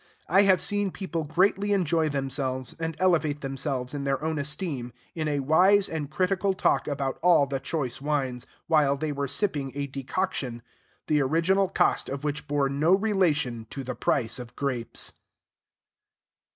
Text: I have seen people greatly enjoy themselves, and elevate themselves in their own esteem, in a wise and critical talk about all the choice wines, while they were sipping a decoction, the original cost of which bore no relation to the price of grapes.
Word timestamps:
I 0.27 0.41
have 0.41 0.59
seen 0.59 0.89
people 0.89 1.25
greatly 1.25 1.73
enjoy 1.73 2.09
themselves, 2.09 2.75
and 2.79 2.97
elevate 2.99 3.41
themselves 3.41 3.93
in 3.93 4.03
their 4.03 4.19
own 4.23 4.39
esteem, 4.39 4.93
in 5.13 5.27
a 5.27 5.41
wise 5.41 5.87
and 5.87 6.09
critical 6.09 6.55
talk 6.55 6.87
about 6.87 7.19
all 7.21 7.45
the 7.45 7.59
choice 7.59 8.01
wines, 8.01 8.47
while 8.65 8.97
they 8.97 9.11
were 9.11 9.27
sipping 9.27 9.71
a 9.75 9.85
decoction, 9.85 10.63
the 11.05 11.21
original 11.21 11.69
cost 11.69 12.09
of 12.09 12.23
which 12.23 12.47
bore 12.47 12.67
no 12.67 12.95
relation 12.95 13.67
to 13.69 13.83
the 13.83 13.93
price 13.93 14.39
of 14.39 14.55
grapes. 14.55 15.13